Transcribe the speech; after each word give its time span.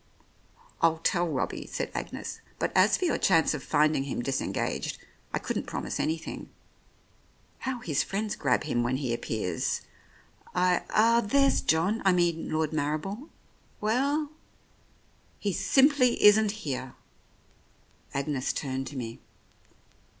"I'll 0.81 0.97
tell 0.97 1.27
Robbie," 1.27 1.67
said 1.67 1.91
Agnes, 1.93 2.41
"but 2.57 2.71
as 2.75 2.97
for 2.97 3.05
your 3.05 3.19
chance 3.19 3.53
of 3.53 3.61
finding 3.61 4.05
him 4.05 4.23
disengaged, 4.23 4.97
I 5.31 5.37
couldn't 5.37 5.67
promise 5.67 5.99
anything. 5.99 6.49
How 7.59 7.81
his 7.81 8.01
friends 8.01 8.35
grab 8.35 8.63
him 8.63 8.81
when 8.81 8.97
he 8.97 9.13
ap 9.13 9.21
pears 9.21 9.81
I 10.55 10.81
Ah, 10.89 11.21
there's 11.23 11.61
John— 11.61 12.01
I 12.03 12.13
mean 12.13 12.49
Lord 12.51 12.73
Marrible. 12.73 13.29
Well?" 13.79 14.15
ioo 14.21 14.23
The 14.23 14.29
Oriolists 14.31 15.35
"He 15.37 15.53
simply 15.53 16.23
isn't 16.23 16.51
here." 16.65 16.95
Agnes 18.11 18.53
turned 18.53 18.87
to 18.87 18.97
me. 18.97 19.19